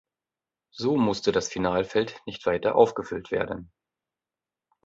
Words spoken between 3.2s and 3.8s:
werden.